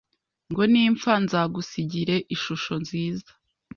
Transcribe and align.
Ngo 0.49 0.63
nimpfa 0.71 1.13
nzagusigire 1.23 2.15
ishusho 2.35 2.73
nziza 2.83 3.31